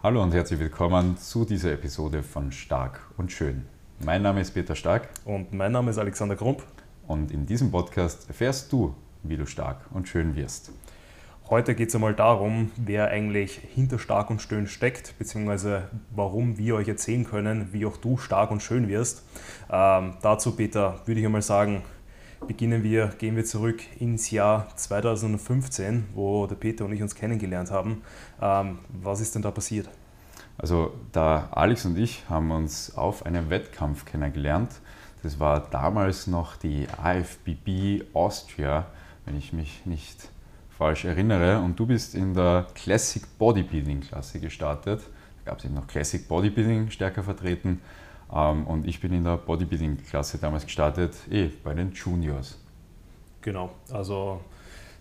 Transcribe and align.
Hallo 0.00 0.22
und 0.22 0.32
herzlich 0.32 0.60
willkommen 0.60 1.16
zu 1.16 1.44
dieser 1.44 1.72
Episode 1.72 2.22
von 2.22 2.52
Stark 2.52 3.00
und 3.16 3.32
Schön. 3.32 3.66
Mein 3.98 4.22
Name 4.22 4.42
ist 4.42 4.52
Peter 4.52 4.76
Stark. 4.76 5.08
Und 5.24 5.52
mein 5.52 5.72
Name 5.72 5.90
ist 5.90 5.98
Alexander 5.98 6.36
Krump. 6.36 6.62
Und 7.08 7.32
in 7.32 7.46
diesem 7.46 7.72
Podcast 7.72 8.28
erfährst 8.28 8.72
du, 8.72 8.94
wie 9.24 9.36
du 9.36 9.44
stark 9.44 9.80
und 9.92 10.06
schön 10.06 10.36
wirst. 10.36 10.70
Heute 11.50 11.74
geht 11.74 11.88
es 11.88 11.96
einmal 11.96 12.14
darum, 12.14 12.70
wer 12.76 13.08
eigentlich 13.08 13.60
hinter 13.74 13.98
stark 13.98 14.30
und 14.30 14.40
schön 14.40 14.68
steckt, 14.68 15.18
beziehungsweise 15.18 15.88
warum 16.14 16.58
wir 16.58 16.76
euch 16.76 16.86
erzählen 16.86 17.24
können, 17.24 17.72
wie 17.72 17.84
auch 17.84 17.96
du 17.96 18.18
stark 18.18 18.52
und 18.52 18.62
schön 18.62 18.86
wirst. 18.86 19.24
Ähm, 19.68 20.14
dazu, 20.22 20.54
Peter, 20.54 21.00
würde 21.06 21.18
ich 21.18 21.26
einmal 21.26 21.42
sagen, 21.42 21.82
beginnen 22.46 22.82
wir, 22.82 23.08
gehen 23.18 23.36
wir 23.36 23.44
zurück 23.44 23.82
ins 23.98 24.30
Jahr 24.30 24.68
2015, 24.76 26.08
wo 26.14 26.46
der 26.46 26.56
Peter 26.56 26.84
und 26.84 26.92
ich 26.92 27.02
uns 27.02 27.14
kennengelernt 27.14 27.70
haben. 27.70 28.02
Ähm, 28.40 28.78
was 29.02 29.20
ist 29.20 29.34
denn 29.34 29.42
da 29.42 29.50
passiert? 29.50 29.88
Also 30.56 30.92
da 31.12 31.48
Alex 31.52 31.84
und 31.84 31.96
ich 31.96 32.28
haben 32.28 32.50
uns 32.50 32.96
auf 32.96 33.24
einem 33.24 33.48
Wettkampf 33.48 34.04
kennengelernt. 34.04 34.70
Das 35.22 35.38
war 35.40 35.60
damals 35.70 36.26
noch 36.26 36.56
die 36.56 36.86
AFBB 37.02 38.14
Austria, 38.14 38.86
wenn 39.24 39.36
ich 39.36 39.52
mich 39.52 39.84
nicht 39.84 40.28
falsch 40.76 41.04
erinnere. 41.04 41.60
Und 41.60 41.78
du 41.78 41.86
bist 41.86 42.14
in 42.14 42.34
der 42.34 42.66
Classic 42.74 43.22
Bodybuilding 43.38 44.00
Klasse 44.00 44.40
gestartet. 44.40 45.00
Da 45.44 45.50
gab 45.50 45.58
es 45.58 45.64
eben 45.64 45.74
noch 45.74 45.86
Classic 45.86 46.26
Bodybuilding 46.26 46.90
stärker 46.90 47.22
vertreten. 47.22 47.80
Ähm, 48.32 48.66
und 48.66 48.86
ich 48.86 49.00
bin 49.00 49.12
in 49.12 49.24
der 49.24 49.36
Bodybuilding-Klasse 49.36 50.38
damals 50.38 50.64
gestartet, 50.64 51.14
eh 51.30 51.50
bei 51.62 51.74
den 51.74 51.92
Juniors. 51.92 52.58
Genau, 53.40 53.70
also 53.92 54.40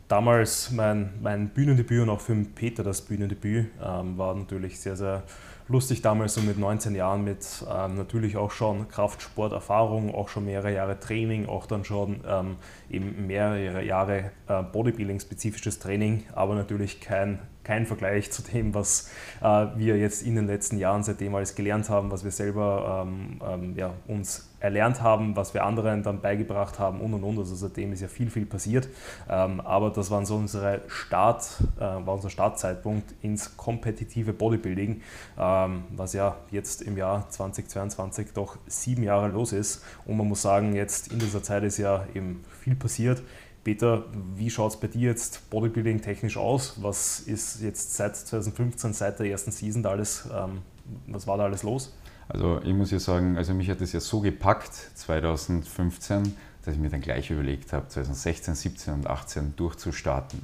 damals 0.08 0.72
mein, 0.72 1.14
mein 1.22 1.50
Bühnendebüt 1.50 2.02
und 2.02 2.10
auch 2.10 2.22
für 2.22 2.36
Peter 2.36 2.84
das 2.84 3.02
Bühnendebüt 3.02 3.68
ähm, 3.84 4.18
war 4.18 4.36
natürlich 4.36 4.80
sehr, 4.80 4.96
sehr 4.96 5.24
lustig 5.68 6.02
damals 6.02 6.36
so 6.36 6.42
mit 6.42 6.58
19 6.58 6.96
Jahren 6.96 7.24
mit 7.24 7.46
ähm, 7.70 7.96
natürlich 7.96 8.38
auch 8.38 8.52
schon 8.52 8.88
Kraftsporterfahrung, 8.88 10.14
auch 10.16 10.30
schon 10.30 10.46
mehrere 10.46 10.74
Jahre 10.74 11.00
Training, 11.00 11.48
auch 11.48 11.66
dann 11.66 11.84
schon 11.84 12.22
ähm, 12.28 12.56
eben 12.90 13.28
mehrere 13.28 13.84
Jahre 13.84 14.32
äh, 14.48 14.64
Bodybuilding-spezifisches 14.64 15.80
Training, 15.80 16.24
aber 16.34 16.56
natürlich 16.56 17.02
kein 17.02 17.40
kein 17.68 17.86
Vergleich 17.86 18.32
zu 18.32 18.42
dem, 18.42 18.74
was 18.74 19.12
äh, 19.42 19.68
wir 19.76 19.98
jetzt 19.98 20.24
in 20.24 20.36
den 20.36 20.48
letzten 20.48 20.78
Jahren 20.78 21.04
seitdem 21.04 21.36
alles 21.36 21.54
gelernt 21.54 21.90
haben, 21.90 22.12
was 22.12 22.24
wir 22.24 22.32
selber 22.32 23.06
ähm, 23.06 23.42
ähm, 23.46 23.76
ja, 23.76 23.94
uns 24.08 24.50
erlernt 24.60 25.02
haben, 25.02 25.36
was 25.36 25.54
wir 25.54 25.64
anderen 25.64 26.02
dann 26.02 26.22
beigebracht 26.22 26.80
haben 26.80 27.02
und 27.02 27.14
und 27.14 27.24
und. 27.24 27.38
Also 27.38 27.56
seitdem 27.56 27.92
ist 27.94 28.02
ja 28.02 28.08
viel, 28.08 28.30
viel 28.30 28.46
passiert. 28.46 28.88
Ähm, 29.30 29.60
aber 29.62 29.92
das 29.92 30.10
waren 30.10 30.26
so 30.26 30.36
unsere 30.36 30.82
Start, 30.88 31.46
äh, 31.78 31.82
war 31.82 32.16
unser 32.16 32.30
Startzeitpunkt 32.30 33.14
ins 33.22 33.56
kompetitive 33.58 34.34
Bodybuilding, 34.34 35.02
ähm, 35.38 35.84
was 35.90 36.14
ja 36.14 36.38
jetzt 36.50 36.82
im 36.82 36.98
Jahr 36.98 37.30
2022 37.30 38.30
doch 38.34 38.58
sieben 38.66 39.04
Jahre 39.04 39.28
los 39.28 39.52
ist. 39.52 39.84
Und 40.06 40.18
man 40.18 40.28
muss 40.28 40.42
sagen, 40.42 40.74
jetzt 40.74 41.12
in 41.12 41.20
dieser 41.20 41.44
Zeit 41.44 41.64
ist 41.64 41.78
ja 41.78 42.06
eben 42.16 42.44
viel 42.62 42.76
passiert. 42.76 43.22
Peter, 43.68 44.06
wie 44.38 44.50
schaut 44.50 44.72
es 44.72 44.80
bei 44.80 44.88
dir 44.88 45.10
jetzt 45.10 45.50
Bodybuilding 45.50 46.00
technisch 46.00 46.38
aus? 46.38 46.82
Was 46.82 47.20
ist 47.20 47.62
jetzt 47.62 47.96
seit 47.96 48.16
2015, 48.16 48.94
seit 48.94 49.20
der 49.20 49.26
ersten 49.26 49.52
Season 49.52 49.84
da 49.84 49.90
alles, 49.90 50.26
ähm, 50.34 50.62
was 51.08 51.28
war 51.28 51.38
da 51.38 51.44
alles 51.44 51.64
los? 51.64 51.94
Also 52.30 52.62
ich 52.64 52.74
muss 52.74 52.92
ja 52.92 53.00
sagen, 53.00 53.36
also 53.36 53.54
mich 53.54 53.70
hat 53.70 53.82
das 53.82 53.92
ja 53.92 54.00
so 54.00 54.22
gepackt 54.22 54.74
2015, 54.74 56.34
dass 56.64 56.76
ich 56.76 56.80
mir 56.80 56.90
dann 56.90 57.02
gleich 57.02 57.30
überlegt 57.30 57.74
habe, 57.74 57.90
2016, 57.90 58.56
17 58.56 58.94
und 58.94 59.08
18 59.08 59.58
durchzustarten. 59.58 60.44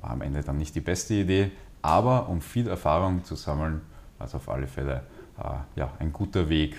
War 0.00 0.12
am 0.12 0.22
Ende 0.22 0.40
dann 0.40 0.56
nicht 0.56 0.74
die 0.74 0.80
beste 0.80 1.12
Idee, 1.12 1.50
aber 1.82 2.30
um 2.30 2.40
viel 2.40 2.68
Erfahrung 2.68 3.26
zu 3.26 3.34
sammeln, 3.34 3.82
es 4.18 4.34
auf 4.34 4.48
alle 4.48 4.68
Fälle 4.68 5.02
äh, 5.38 5.78
ja, 5.78 5.92
ein 5.98 6.14
guter 6.14 6.48
Weg. 6.48 6.76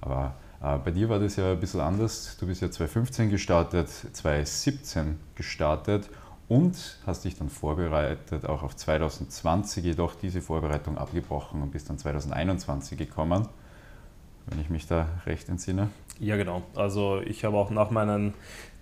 Aber 0.00 0.34
bei 0.84 0.90
dir 0.90 1.08
war 1.08 1.18
das 1.18 1.36
ja 1.36 1.52
ein 1.52 1.60
bisschen 1.60 1.80
anders. 1.80 2.36
Du 2.40 2.46
bist 2.46 2.60
ja 2.60 2.70
2015 2.70 3.30
gestartet, 3.30 3.88
2017 3.88 5.16
gestartet 5.34 6.08
und 6.48 6.98
hast 7.06 7.24
dich 7.24 7.36
dann 7.36 7.48
vorbereitet, 7.48 8.46
auch 8.46 8.62
auf 8.62 8.74
2020, 8.74 9.84
jedoch 9.84 10.14
diese 10.14 10.40
Vorbereitung 10.40 10.98
abgebrochen 10.98 11.62
und 11.62 11.70
bist 11.70 11.88
dann 11.88 11.98
2021 11.98 12.98
gekommen 12.98 13.48
wenn 14.46 14.60
ich 14.60 14.70
mich 14.70 14.86
da 14.86 15.08
recht 15.26 15.48
entsinne. 15.48 15.88
Ja, 16.18 16.36
genau. 16.36 16.62
Also 16.74 17.20
ich 17.20 17.44
habe 17.44 17.58
auch 17.58 17.70
nach 17.70 17.90
meinem 17.90 18.32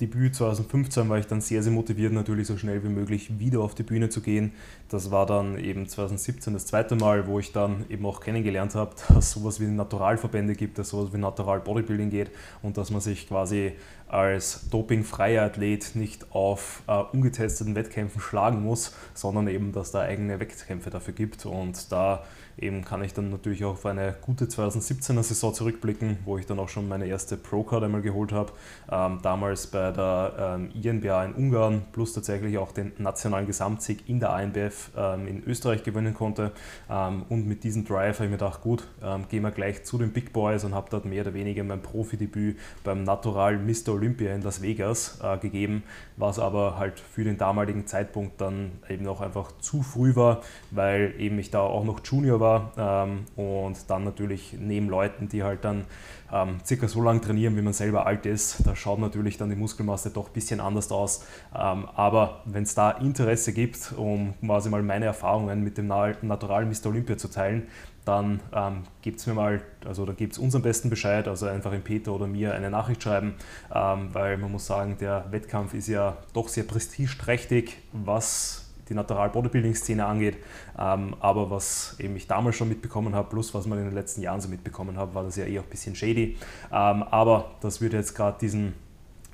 Debüt 0.01 0.37
2015 0.37 1.09
war 1.09 1.19
ich 1.19 1.27
dann 1.27 1.41
sehr, 1.41 1.63
sehr 1.63 1.73
motiviert, 1.73 2.13
natürlich 2.13 2.47
so 2.47 2.57
schnell 2.57 2.85
wie 2.85 2.89
möglich 2.89 3.39
wieder 3.41 3.61
auf 3.61 3.75
die 3.75 3.83
Bühne 3.83 4.09
zu 4.09 4.21
gehen. 4.21 4.53
Das 4.89 5.11
war 5.11 5.27
dann 5.27 5.59
eben 5.59 5.89
2017 5.89 6.53
das 6.53 6.67
zweite 6.67 6.95
Mal, 6.95 7.27
wo 7.27 7.41
ich 7.41 7.53
dann 7.53 7.87
eben 7.89 8.07
auch 8.07 8.21
kennengelernt 8.21 8.75
habe, 8.77 8.95
dass 9.09 9.27
es 9.27 9.31
sowas 9.33 9.61
wie 9.61 9.67
Naturalverbände 9.67 10.55
gibt, 10.55 10.79
dass 10.79 10.91
sowas 10.91 11.13
wie 11.13 11.19
Natural 11.19 11.61
Bodybuilding 11.61 12.11
geht 12.11 12.31
und 12.63 12.77
dass 12.77 12.91
man 12.91 13.01
sich 13.01 13.27
quasi 13.27 13.73
als 14.07 14.69
dopingfreier 14.71 15.45
Athlet 15.45 15.97
nicht 15.97 16.31
auf 16.33 16.83
äh, 16.87 17.03
ungetesteten 17.13 17.75
Wettkämpfen 17.75 18.21
schlagen 18.21 18.63
muss, 18.63 18.95
sondern 19.15 19.49
eben, 19.49 19.73
dass 19.73 19.91
da 19.91 20.01
eigene 20.01 20.39
Wettkämpfe 20.39 20.91
dafür 20.91 21.15
gibt. 21.15 21.47
Und 21.47 21.91
da 21.91 22.23
eben 22.59 22.85
kann 22.85 23.03
ich 23.03 23.15
dann 23.15 23.31
natürlich 23.31 23.65
auch 23.65 23.73
auf 23.73 23.87
eine 23.87 24.15
gute 24.21 24.45
2017er 24.45 25.23
Saison 25.23 25.54
zurückblicken, 25.55 26.19
wo 26.25 26.37
ich 26.39 26.47
dann 26.47 26.59
auch 26.59 26.69
schon 26.69 26.89
meine 26.89 27.07
erste 27.07 27.37
Pro-Card 27.37 27.85
einmal 27.85 28.03
geholt 28.03 28.33
habe. 28.33 28.53
Ähm, 28.91 29.21
damals 29.23 29.67
bei 29.67 29.91
der 29.91 30.59
ähm, 30.59 30.71
INBA 30.75 31.25
in 31.25 31.33
Ungarn, 31.33 31.83
plus 31.93 32.13
tatsächlich 32.13 32.59
auch 32.59 32.73
den 32.73 32.93
nationalen 32.99 33.47
Gesamtsieg 33.47 34.09
in 34.09 34.21
der 34.21 34.33
ANBF 34.35 34.91
ähm, 34.97 35.27
in 35.27 35.45
Österreich 35.45 35.83
gewinnen 35.83 36.15
konnte. 36.15 36.53
Ähm, 36.91 37.25
und 37.29 37.47
mit 37.47 37.65
diesem 37.65 37.85
Drive 37.85 38.17
habe 38.17 38.27
ich 38.27 38.31
mir 38.31 38.39
gedacht, 38.39 38.61
gut, 38.61 38.87
ähm, 39.03 39.25
gehen 39.29 39.43
wir 39.43 39.51
gleich 39.51 39.85
zu 39.85 39.99
den 39.99 40.13
Big 40.13 40.33
Boys 40.33 40.65
und 40.65 40.75
habe 40.75 40.89
dort 40.91 41.05
mehr 41.05 41.23
oder 41.23 41.35
weniger 41.35 41.65
mein 41.65 41.81
Profidebüt 41.81 42.59
beim 42.83 43.05
Natural 43.05 43.57
Mr. 43.59 43.91
Olympia 43.95 44.35
in 44.35 44.43
Las 44.43 44.61
Vegas 44.61 45.21
äh, 45.23 45.39
gegeben, 45.39 45.85
was 46.17 46.39
aber 46.39 46.79
halt 46.79 47.01
für 47.01 47.25
den 47.25 47.39
damaligen 47.39 47.87
Zeitpunkt 47.87 48.41
dann 48.41 48.73
eben 48.89 49.07
auch 49.07 49.21
einfach 49.21 49.53
zu 49.61 49.83
früh 49.83 50.17
war, 50.17 50.43
weil 50.71 51.15
eben 51.19 51.39
ich 51.39 51.51
da 51.51 51.61
auch 51.61 51.85
noch 51.85 52.01
Junior 52.05 52.41
war 52.41 52.73
ähm, 52.77 53.25
und 53.37 53.89
dann 53.89 54.05
natürlich 54.05 54.57
neben 54.59 54.89
Leuten, 54.89 55.29
die 55.29 55.43
halt 55.44 55.65
dann 55.65 55.84
ähm, 56.32 56.59
circa 56.65 56.88
so 56.88 57.00
lange 57.03 57.21
trainieren, 57.21 57.56
wie 57.56 57.62
man 57.62 57.72
selber 57.72 58.06
alt 58.06 58.27
ist, 58.27 58.66
da 58.66 58.75
schaut 58.75 58.99
natürlich 58.99 59.37
dann 59.37 59.50
die 59.50 59.56
Muskelmasse 59.56 60.10
doch 60.10 60.28
ein 60.28 60.32
bisschen 60.32 60.60
anders 60.60 60.91
aus. 60.91 61.25
Ähm, 61.55 61.87
aber 61.94 62.43
wenn 62.44 62.65
es 62.65 62.75
da 62.75 62.91
Interesse 62.91 63.53
gibt, 63.53 63.93
um 63.97 64.34
quasi 64.44 64.69
mal 64.69 64.82
meine 64.82 65.05
Erfahrungen 65.05 65.62
mit 65.62 65.78
dem 65.78 65.87
Natural 65.87 66.66
Mr. 66.66 66.87
Olympia 66.87 67.16
zu 67.16 67.28
teilen, 67.28 67.69
dann 68.05 68.41
ähm, 68.53 68.82
gebt 69.00 69.21
es 69.21 69.27
mir 69.27 69.34
mal, 69.34 69.62
also 69.87 70.05
da 70.05 70.12
gibt 70.12 70.34
es 70.34 70.38
uns 70.38 70.55
am 70.55 70.62
besten 70.62 70.91
Bescheid, 70.91 71.27
also 71.27 71.47
einfach 71.47 71.72
in 71.72 71.82
Peter 71.82 72.12
oder 72.12 72.26
mir 72.26 72.55
eine 72.55 72.71
Nachricht 72.71 73.03
schreiben, 73.03 73.34
ähm, 73.75 74.11
weil 74.12 74.37
man 74.37 74.53
muss 74.53 74.66
sagen, 74.66 74.97
der 75.00 75.26
Wettkampf 75.31 75.72
ist 75.75 75.88
ja 75.88 76.19
doch 76.34 76.49
sehr 76.49 76.65
prestigeträchtig, 76.65 77.78
was 77.93 78.64
die 78.89 78.95
Natural 78.95 79.31
Bodybuilding 79.31 79.75
Szene 79.75 80.05
angeht. 80.05 80.37
Ähm, 80.78 81.17
aber 81.21 81.50
was 81.50 81.97
eben 81.99 82.17
ich 82.17 82.27
damals 82.27 82.56
schon 82.56 82.69
mitbekommen 82.69 83.15
habe, 83.15 83.28
plus 83.28 83.55
was 83.55 83.67
man 83.67 83.78
in 83.78 83.84
den 83.84 83.95
letzten 83.95 84.22
Jahren 84.22 84.41
so 84.41 84.49
mitbekommen 84.49 84.97
habe, 84.97 85.15
war 85.15 85.25
das 85.25 85.37
ja 85.37 85.45
eher 85.45 85.62
ein 85.62 85.69
bisschen 85.69 85.95
shady. 85.95 86.37
Ähm, 86.72 87.03
aber 87.03 87.53
das 87.61 87.81
würde 87.81 87.97
jetzt 87.97 88.15
gerade 88.15 88.39
diesen, 88.41 88.75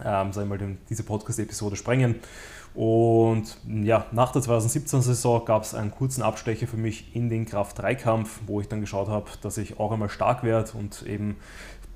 ähm, 0.05 0.33
sagen 0.33 0.51
wir 0.51 0.59
mal, 0.59 0.77
diese 0.89 1.03
Podcast-Episode 1.03 1.77
sprengen. 1.77 2.17
Und 2.75 3.59
ja, 3.67 4.07
nach 4.13 4.31
der 4.31 4.43
2017-Saison 4.43 5.45
gab 5.45 5.65
es 5.65 5.75
einen 5.75 5.91
kurzen 5.91 6.23
Abstecher 6.23 6.69
für 6.69 6.77
mich 6.77 7.17
in 7.17 7.29
den 7.29 7.45
Kraft-3-Kampf, 7.45 8.41
wo 8.47 8.61
ich 8.61 8.69
dann 8.69 8.81
geschaut 8.81 9.09
habe, 9.09 9.29
dass 9.43 9.59
ich 9.59 9.81
auch 9.81 9.91
einmal 9.91 10.09
stark 10.09 10.45
werde 10.45 10.71
und 10.79 11.03
eben 11.03 11.37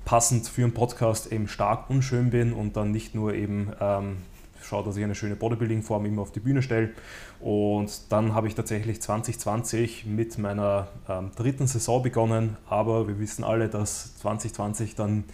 passend 0.03 0.47
für 0.47 0.63
einen 0.63 0.73
Podcast 0.73 1.31
eben 1.31 1.47
stark 1.47 1.89
und 1.89 2.01
schön 2.01 2.29
bin 2.29 2.53
und 2.53 2.75
dann 2.75 2.91
nicht 2.91 3.15
nur 3.15 3.33
eben 3.33 3.71
ähm, 3.79 4.17
schaue, 4.65 4.83
dass 4.83 4.97
ich 4.97 5.03
eine 5.03 5.15
schöne 5.15 5.35
Bodybuilding-Form 5.35 6.05
immer 6.05 6.21
auf 6.21 6.31
die 6.31 6.39
Bühne 6.39 6.61
stelle. 6.61 6.89
Und 7.39 8.11
dann 8.11 8.33
habe 8.33 8.47
ich 8.47 8.55
tatsächlich 8.55 9.01
2020 9.01 10.05
mit 10.05 10.37
meiner 10.37 10.87
ähm, 11.07 11.31
dritten 11.35 11.67
Saison 11.67 12.01
begonnen, 12.01 12.57
aber 12.67 13.07
wir 13.07 13.19
wissen 13.19 13.43
alle, 13.43 13.69
dass 13.69 14.17
2020 14.17 14.95
dann 14.95 15.25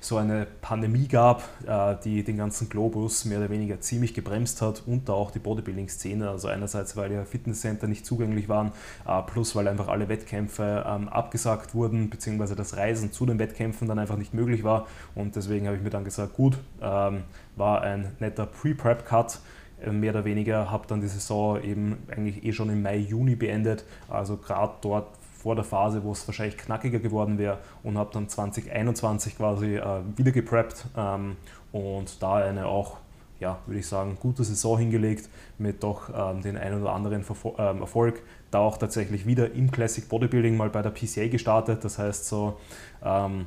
so 0.00 0.16
eine 0.16 0.46
Pandemie 0.62 1.06
gab, 1.08 1.42
äh, 1.66 1.94
die 2.02 2.24
den 2.24 2.38
ganzen 2.38 2.68
Globus 2.70 3.26
mehr 3.26 3.38
oder 3.38 3.50
weniger 3.50 3.80
ziemlich 3.80 4.14
gebremst 4.14 4.62
hat 4.62 4.82
und 4.86 5.08
da 5.08 5.12
auch 5.12 5.30
die 5.30 5.38
Bodybuilding-Szene. 5.38 6.28
Also 6.28 6.48
einerseits, 6.48 6.96
weil 6.96 7.12
ja 7.12 7.24
Fitnesscenter 7.24 7.86
nicht 7.86 8.06
zugänglich 8.06 8.48
waren, 8.48 8.72
äh, 9.06 9.22
plus 9.22 9.54
weil 9.54 9.68
einfach 9.68 9.88
alle 9.88 10.08
Wettkämpfe 10.08 10.84
ähm, 10.88 11.08
abgesagt 11.08 11.74
wurden, 11.74 12.08
beziehungsweise 12.08 12.56
das 12.56 12.76
Reisen 12.76 13.12
zu 13.12 13.26
den 13.26 13.38
Wettkämpfen 13.38 13.86
dann 13.86 13.98
einfach 13.98 14.16
nicht 14.16 14.32
möglich 14.32 14.64
war. 14.64 14.86
Und 15.14 15.36
deswegen 15.36 15.66
habe 15.66 15.76
ich 15.76 15.82
mir 15.82 15.90
dann 15.90 16.04
gesagt, 16.04 16.34
gut, 16.34 16.58
ähm, 16.80 17.24
war 17.56 17.82
ein 17.82 18.12
netter 18.20 18.46
Pre-Prep-Cut 18.46 19.40
äh, 19.84 19.90
mehr 19.90 20.12
oder 20.12 20.24
weniger, 20.24 20.70
habe 20.70 20.86
dann 20.86 21.02
die 21.02 21.08
Saison 21.08 21.62
eben 21.62 21.98
eigentlich 22.10 22.44
eh 22.44 22.52
schon 22.52 22.70
im 22.70 22.82
Mai, 22.82 22.96
Juni 22.96 23.36
beendet, 23.36 23.84
also 24.08 24.38
gerade 24.38 24.74
dort 24.80 25.19
vor 25.42 25.54
der 25.54 25.64
Phase, 25.64 26.04
wo 26.04 26.12
es 26.12 26.26
wahrscheinlich 26.28 26.56
knackiger 26.56 26.98
geworden 26.98 27.38
wäre 27.38 27.58
und 27.82 27.96
habe 27.96 28.10
dann 28.12 28.28
2021 28.28 29.36
quasi 29.36 29.76
äh, 29.76 29.84
wieder 30.16 30.32
gepreppt 30.32 30.86
ähm, 30.96 31.36
und 31.72 32.22
da 32.22 32.36
eine 32.36 32.66
auch 32.66 32.98
ja, 33.40 33.58
würde 33.66 33.80
ich 33.80 33.86
sagen, 33.86 34.18
gute 34.20 34.44
Saison 34.44 34.78
hingelegt 34.78 35.30
mit 35.58 35.82
doch 35.82 36.10
ähm, 36.14 36.42
den 36.42 36.58
einen 36.58 36.82
oder 36.82 36.92
anderen 36.92 37.24
Verfo 37.24 37.56
ähm, 37.58 37.80
Erfolg. 37.80 38.22
Da 38.50 38.58
auch 38.58 38.76
tatsächlich 38.76 39.26
wieder 39.26 39.52
im 39.52 39.70
Classic 39.70 40.06
Bodybuilding 40.06 40.56
mal 40.56 40.68
bei 40.68 40.82
der 40.82 40.90
PCA 40.90 41.26
gestartet. 41.28 41.82
Das 41.82 41.98
heißt 41.98 42.26
so, 42.26 42.58
ähm, 43.02 43.46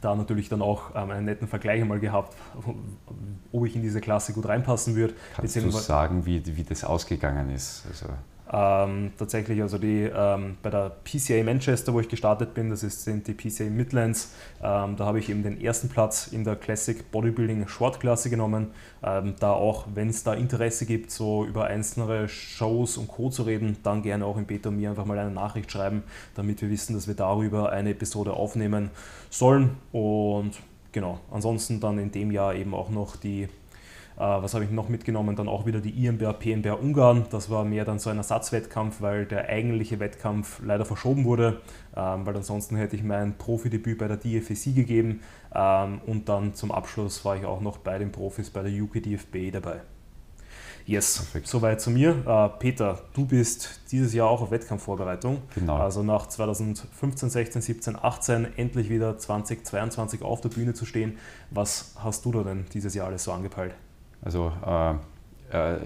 da 0.00 0.16
natürlich 0.16 0.48
dann 0.48 0.62
auch 0.62 0.94
ähm, 0.96 1.10
einen 1.10 1.26
netten 1.26 1.46
Vergleich 1.46 1.80
einmal 1.80 2.00
gehabt, 2.00 2.36
ob 3.52 3.66
ich 3.66 3.76
in 3.76 3.82
diese 3.82 4.00
Klasse 4.00 4.32
gut 4.32 4.48
reinpassen 4.48 4.96
würde. 4.96 5.14
Kannst 5.36 5.56
du 5.56 5.70
sagen, 5.70 6.26
wie, 6.26 6.44
wie 6.56 6.64
das 6.64 6.82
ausgegangen 6.84 7.50
ist? 7.50 7.84
Also 7.88 8.06
ähm, 8.52 9.12
tatsächlich 9.16 9.62
also 9.62 9.78
die 9.78 10.10
ähm, 10.12 10.56
bei 10.62 10.70
der 10.70 10.90
PCA 11.04 11.42
Manchester, 11.44 11.94
wo 11.94 12.00
ich 12.00 12.08
gestartet 12.08 12.52
bin, 12.52 12.70
das 12.70 12.82
ist, 12.82 13.04
sind 13.04 13.28
die 13.28 13.34
PCA 13.34 13.64
Midlands, 13.64 14.32
ähm, 14.62 14.96
da 14.96 15.04
habe 15.04 15.20
ich 15.20 15.28
eben 15.28 15.44
den 15.44 15.60
ersten 15.60 15.88
Platz 15.88 16.26
in 16.26 16.42
der 16.42 16.56
Classic 16.56 17.10
Bodybuilding 17.12 17.68
Short-Klasse 17.68 18.28
genommen. 18.28 18.72
Ähm, 19.02 19.34
da 19.38 19.52
auch, 19.52 19.86
wenn 19.94 20.08
es 20.08 20.24
da 20.24 20.34
Interesse 20.34 20.84
gibt, 20.84 21.12
so 21.12 21.44
über 21.44 21.66
einzelne 21.66 22.28
Shows 22.28 22.96
und 22.96 23.08
Co. 23.08 23.30
zu 23.30 23.44
reden, 23.44 23.76
dann 23.84 24.02
gerne 24.02 24.26
auch 24.26 24.36
im 24.36 24.46
Beta 24.46 24.70
mir 24.70 24.90
einfach 24.90 25.06
mal 25.06 25.18
eine 25.18 25.30
Nachricht 25.30 25.70
schreiben, 25.70 26.02
damit 26.34 26.60
wir 26.60 26.70
wissen, 26.70 26.94
dass 26.94 27.06
wir 27.06 27.14
darüber 27.14 27.70
eine 27.70 27.90
Episode 27.90 28.32
aufnehmen 28.32 28.90
sollen. 29.30 29.76
Und 29.92 30.52
genau, 30.90 31.20
ansonsten 31.30 31.78
dann 31.78 31.98
in 31.98 32.10
dem 32.10 32.32
Jahr 32.32 32.54
eben 32.54 32.74
auch 32.74 32.90
noch 32.90 33.16
die 33.16 33.48
was 34.22 34.54
habe 34.54 34.64
ich 34.64 34.70
noch 34.70 34.88
mitgenommen? 34.88 35.34
Dann 35.34 35.48
auch 35.48 35.66
wieder 35.66 35.80
die 35.80 36.04
IMBR, 36.04 36.34
PMBR 36.34 36.80
Ungarn. 36.80 37.26
Das 37.30 37.48
war 37.48 37.64
mehr 37.64 37.84
dann 37.84 37.98
so 37.98 38.10
ein 38.10 38.18
Ersatzwettkampf, 38.18 39.00
weil 39.00 39.26
der 39.26 39.48
eigentliche 39.48 39.98
Wettkampf 39.98 40.60
leider 40.64 40.84
verschoben 40.84 41.24
wurde, 41.24 41.60
ähm, 41.96 42.26
weil 42.26 42.36
ansonsten 42.36 42.76
hätte 42.76 42.96
ich 42.96 43.02
mein 43.02 43.38
Profidebüt 43.38 43.98
bei 43.98 44.08
der 44.08 44.18
DFSC 44.18 44.72
gegeben 44.72 45.20
ähm, 45.54 46.00
und 46.06 46.28
dann 46.28 46.54
zum 46.54 46.70
Abschluss 46.70 47.24
war 47.24 47.36
ich 47.36 47.44
auch 47.44 47.60
noch 47.60 47.78
bei 47.78 47.98
den 47.98 48.12
Profis 48.12 48.50
bei 48.50 48.62
der 48.62 48.82
UKDFB 48.82 49.52
dabei. 49.52 49.80
Yes, 50.86 51.18
Perfekt. 51.18 51.46
soweit 51.46 51.80
zu 51.80 51.90
mir. 51.90 52.16
Äh, 52.26 52.58
Peter, 52.58 52.98
du 53.14 53.24
bist 53.24 53.80
dieses 53.92 54.12
Jahr 54.12 54.28
auch 54.28 54.42
auf 54.42 54.50
Wettkampfvorbereitung. 54.50 55.38
Genau. 55.54 55.76
Also 55.76 56.02
nach 56.02 56.26
2015, 56.26 57.30
16, 57.30 57.62
17, 57.62 57.96
18 57.96 58.58
endlich 58.58 58.90
wieder 58.90 59.16
2022 59.16 60.22
auf 60.22 60.40
der 60.40 60.48
Bühne 60.48 60.74
zu 60.74 60.84
stehen. 60.84 61.18
Was 61.50 61.94
hast 62.02 62.24
du 62.24 62.32
da 62.32 62.42
denn 62.42 62.66
dieses 62.72 62.94
Jahr 62.94 63.06
alles 63.06 63.24
so 63.24 63.32
angepeilt? 63.32 63.74
Also 64.22 64.52
äh, 64.66 64.94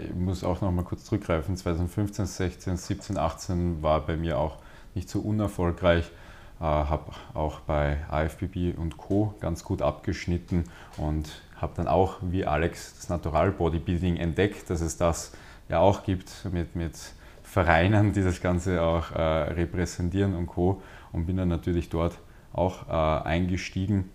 ich 0.02 0.14
muss 0.14 0.44
auch 0.44 0.60
noch 0.60 0.70
mal 0.70 0.84
kurz 0.84 1.04
zurückgreifen. 1.04 1.56
2015, 1.56 2.26
16, 2.26 2.76
17, 2.76 3.18
18 3.18 3.82
war 3.82 4.00
bei 4.00 4.16
mir 4.16 4.38
auch 4.38 4.58
nicht 4.94 5.08
so 5.08 5.20
unerfolgreich. 5.20 6.10
Äh, 6.60 6.64
habe 6.64 7.12
auch 7.34 7.60
bei 7.60 7.98
AFBB 8.10 8.76
und 8.76 8.96
Co. 8.96 9.34
ganz 9.40 9.64
gut 9.64 9.82
abgeschnitten 9.82 10.64
und 10.96 11.42
habe 11.56 11.72
dann 11.76 11.88
auch 11.88 12.18
wie 12.20 12.44
Alex 12.44 12.94
das 12.96 13.08
Natural 13.08 13.50
Bodybuilding 13.50 14.16
entdeckt, 14.16 14.70
dass 14.70 14.80
es 14.80 14.96
das 14.96 15.32
ja 15.68 15.78
auch 15.78 16.04
gibt 16.04 16.46
mit, 16.52 16.76
mit 16.76 16.94
Vereinen, 17.42 18.12
die 18.12 18.22
das 18.22 18.40
Ganze 18.40 18.82
auch 18.82 19.10
äh, 19.12 19.20
repräsentieren 19.20 20.34
und 20.34 20.46
Co. 20.46 20.82
Und 21.12 21.26
bin 21.26 21.36
dann 21.36 21.48
natürlich 21.48 21.88
dort 21.88 22.18
auch 22.52 22.88
äh, 22.88 23.28
eingestiegen 23.28 24.10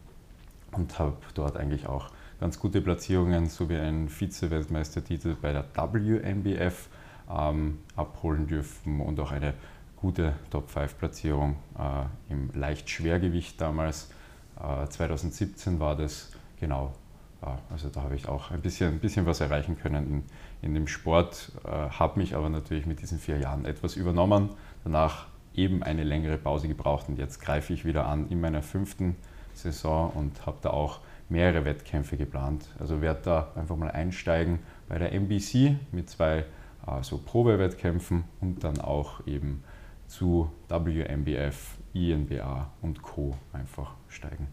und 0.73 0.99
habe 0.99 1.17
dort 1.33 1.57
eigentlich 1.57 1.87
auch 1.87 2.09
ganz 2.39 2.59
gute 2.59 2.81
Platzierungen 2.81 3.47
sowie 3.47 3.77
einen 3.77 4.07
Vize-Weltmeistertitel 4.07 5.35
bei 5.41 5.51
der 5.51 5.65
WNBF 5.75 6.87
ähm, 7.29 7.79
abholen 7.95 8.47
dürfen 8.47 9.01
und 9.01 9.19
auch 9.19 9.31
eine 9.31 9.53
gute 9.97 10.33
Top-5-Platzierung 10.49 11.57
äh, 11.77 12.31
im 12.31 12.49
Leichtschwergewicht 12.53 13.59
damals. 13.59 14.09
Äh, 14.57 14.87
2017 14.87 15.79
war 15.79 15.95
das, 15.95 16.31
genau. 16.59 16.93
Ja, 17.41 17.57
also 17.69 17.89
da 17.89 18.01
habe 18.03 18.15
ich 18.15 18.27
auch 18.27 18.51
ein 18.51 18.61
bisschen, 18.61 18.93
ein 18.93 18.99
bisschen 18.99 19.25
was 19.25 19.39
erreichen 19.39 19.77
können 19.77 20.07
in, 20.07 20.23
in 20.61 20.73
dem 20.73 20.87
Sport, 20.87 21.51
äh, 21.65 21.69
habe 21.69 22.19
mich 22.19 22.35
aber 22.35 22.49
natürlich 22.49 22.85
mit 22.85 23.01
diesen 23.01 23.17
vier 23.17 23.37
Jahren 23.37 23.63
etwas 23.65 23.95
übernommen, 23.95 24.49
danach 24.83 25.27
eben 25.55 25.81
eine 25.81 26.03
längere 26.03 26.37
Pause 26.37 26.67
gebraucht 26.67 27.07
und 27.07 27.17
jetzt 27.17 27.41
greife 27.41 27.73
ich 27.73 27.85
wieder 27.85 28.07
an 28.07 28.27
in 28.29 28.41
meiner 28.41 28.61
fünften 28.61 29.15
Saison 29.53 30.11
und 30.11 30.45
habe 30.45 30.57
da 30.61 30.71
auch 30.71 30.99
mehrere 31.29 31.65
Wettkämpfe 31.65 32.17
geplant. 32.17 32.67
Also 32.79 33.01
werde 33.01 33.21
da 33.23 33.51
einfach 33.55 33.75
mal 33.75 33.91
einsteigen 33.91 34.59
bei 34.87 34.97
der 34.97 35.13
NBC 35.13 35.75
mit 35.91 36.09
zwei 36.09 36.45
äh, 36.87 37.03
so 37.03 37.17
Probewettkämpfen 37.17 38.23
und 38.41 38.63
dann 38.63 38.79
auch 38.81 39.25
eben 39.27 39.63
zu 40.07 40.51
WMBF, 40.67 41.77
INBA 41.93 42.71
und 42.81 43.01
Co. 43.03 43.35
einfach 43.53 43.93
steigen. 44.07 44.47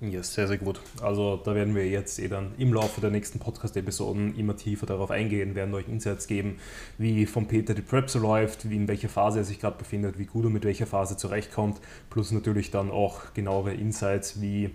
Ja, 0.00 0.22
sehr, 0.22 0.46
sehr 0.46 0.58
gut. 0.58 0.80
Also 1.02 1.40
da 1.44 1.56
werden 1.56 1.74
wir 1.74 1.88
jetzt 1.88 2.20
eh 2.20 2.28
dann 2.28 2.52
im 2.56 2.72
Laufe 2.72 3.00
der 3.00 3.10
nächsten 3.10 3.40
Podcast-Episoden 3.40 4.36
immer 4.36 4.54
tiefer 4.54 4.86
darauf 4.86 5.10
eingehen, 5.10 5.56
werden 5.56 5.74
euch 5.74 5.88
Insights 5.88 6.28
geben, 6.28 6.58
wie 6.98 7.26
von 7.26 7.48
Peter 7.48 7.74
die 7.74 7.82
Prep 7.82 8.08
so 8.08 8.20
läuft, 8.20 8.70
wie 8.70 8.76
in 8.76 8.86
welcher 8.86 9.08
Phase 9.08 9.40
er 9.40 9.44
sich 9.44 9.58
gerade 9.58 9.76
befindet, 9.76 10.16
wie 10.16 10.26
gut 10.26 10.44
er 10.44 10.50
mit 10.50 10.64
welcher 10.64 10.86
Phase 10.86 11.16
zurechtkommt, 11.16 11.80
plus 12.10 12.30
natürlich 12.30 12.70
dann 12.70 12.92
auch 12.92 13.34
genauere 13.34 13.74
Insights, 13.74 14.40
wie 14.40 14.70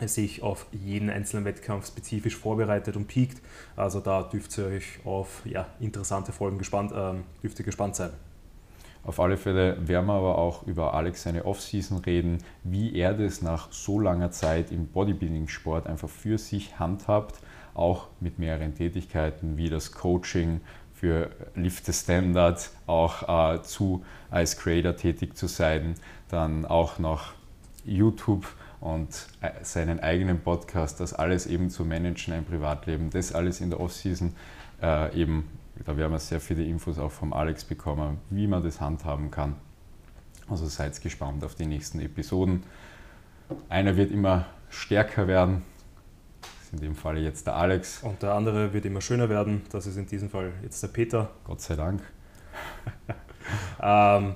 sich 0.00 0.42
auf 0.42 0.66
jeden 0.72 1.10
einzelnen 1.10 1.44
Wettkampf 1.44 1.86
spezifisch 1.86 2.36
vorbereitet 2.36 2.96
und 2.96 3.06
piekt. 3.06 3.40
Also 3.76 4.00
da 4.00 4.22
dürft 4.22 4.56
ihr 4.58 4.66
euch 4.66 4.98
auf 5.04 5.42
ja, 5.44 5.66
interessante 5.80 6.32
Folgen 6.32 6.58
gespannt, 6.58 6.92
äh, 6.92 7.14
dürft 7.42 7.58
ihr 7.58 7.64
gespannt 7.64 7.96
sein. 7.96 8.10
Auf 9.04 9.20
alle 9.20 9.36
Fälle 9.36 9.76
werden 9.86 10.06
wir 10.06 10.14
aber 10.14 10.38
auch 10.38 10.66
über 10.66 10.94
Alex 10.94 11.24
seine 11.24 11.44
Offseason 11.44 11.98
reden, 11.98 12.38
wie 12.62 12.96
er 12.96 13.12
das 13.12 13.42
nach 13.42 13.70
so 13.70 14.00
langer 14.00 14.30
Zeit 14.30 14.72
im 14.72 14.86
Bodybuilding-Sport 14.86 15.86
einfach 15.86 16.08
für 16.08 16.38
sich 16.38 16.78
handhabt, 16.78 17.38
auch 17.74 18.08
mit 18.20 18.38
mehreren 18.38 18.74
Tätigkeiten 18.74 19.58
wie 19.58 19.68
das 19.68 19.92
Coaching 19.92 20.62
für 20.94 21.30
Lift 21.54 21.84
the 21.84 21.92
Standard, 21.92 22.70
auch 22.86 23.54
äh, 23.56 23.62
zu 23.62 24.04
als 24.30 24.56
Creator 24.56 24.96
tätig 24.96 25.36
zu 25.36 25.48
sein, 25.48 25.96
dann 26.30 26.64
auch 26.64 26.98
noch 26.98 27.34
YouTube 27.84 28.46
und 28.84 29.08
äh, 29.40 29.50
seinen 29.62 29.98
eigenen 30.00 30.40
Podcast, 30.40 31.00
das 31.00 31.14
alles 31.14 31.46
eben 31.46 31.70
zu 31.70 31.86
managen, 31.86 32.34
ein 32.34 32.44
Privatleben, 32.44 33.08
das 33.08 33.32
alles 33.32 33.62
in 33.62 33.70
der 33.70 33.80
Offseason 33.80 34.34
äh, 34.82 35.18
eben, 35.18 35.48
da 35.86 35.96
werden 35.96 36.12
wir 36.12 36.18
sehr 36.18 36.38
viele 36.38 36.64
Infos 36.64 36.98
auch 36.98 37.10
vom 37.10 37.32
Alex 37.32 37.64
bekommen, 37.64 38.18
wie 38.28 38.46
man 38.46 38.62
das 38.62 38.82
handhaben 38.82 39.30
kann. 39.30 39.56
Also 40.50 40.66
seid 40.66 41.00
gespannt 41.00 41.42
auf 41.44 41.54
die 41.54 41.64
nächsten 41.64 41.98
Episoden. 41.98 42.62
Einer 43.70 43.96
wird 43.96 44.12
immer 44.12 44.44
stärker 44.68 45.26
werden, 45.28 45.62
das 46.42 46.50
ist 46.64 46.72
in 46.74 46.80
dem 46.80 46.94
Fall 46.94 47.16
jetzt 47.16 47.46
der 47.46 47.56
Alex. 47.56 48.02
Und 48.02 48.22
der 48.22 48.34
andere 48.34 48.74
wird 48.74 48.84
immer 48.84 49.00
schöner 49.00 49.30
werden, 49.30 49.62
das 49.72 49.86
ist 49.86 49.96
in 49.96 50.04
diesem 50.04 50.28
Fall 50.28 50.52
jetzt 50.62 50.82
der 50.82 50.88
Peter. 50.88 51.30
Gott 51.44 51.62
sei 51.62 51.76
Dank. 51.76 52.02
ähm, 53.82 54.34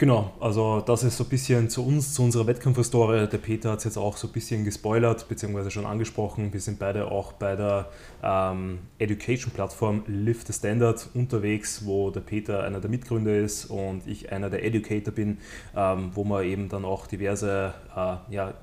Genau, 0.00 0.32
also 0.40 0.80
das 0.80 1.02
ist 1.02 1.18
so 1.18 1.24
ein 1.24 1.28
bisschen 1.28 1.68
zu 1.68 1.86
uns, 1.86 2.14
zu 2.14 2.22
unserer 2.22 2.46
Wettkampfhistorie. 2.46 3.28
Der 3.28 3.36
Peter 3.36 3.72
hat 3.72 3.80
es 3.80 3.84
jetzt 3.84 3.98
auch 3.98 4.16
so 4.16 4.28
ein 4.28 4.32
bisschen 4.32 4.64
gespoilert, 4.64 5.28
beziehungsweise 5.28 5.70
schon 5.70 5.84
angesprochen. 5.84 6.54
Wir 6.54 6.60
sind 6.60 6.78
beide 6.78 7.10
auch 7.10 7.34
bei 7.34 7.54
der 7.54 7.90
ähm, 8.22 8.78
Education-Plattform 8.98 10.04
Lift 10.06 10.46
the 10.46 10.54
Standard 10.54 11.06
unterwegs, 11.12 11.84
wo 11.84 12.10
der 12.10 12.20
Peter 12.20 12.64
einer 12.64 12.80
der 12.80 12.88
Mitgründer 12.88 13.36
ist 13.36 13.66
und 13.66 14.06
ich 14.06 14.32
einer 14.32 14.48
der 14.48 14.64
Educator 14.64 15.12
bin, 15.12 15.36
ähm, 15.76 16.12
wo 16.14 16.24
man 16.24 16.44
eben 16.44 16.70
dann 16.70 16.86
auch 16.86 17.06
diverse 17.06 17.74
äh, 17.94 18.34
ja, 18.34 18.54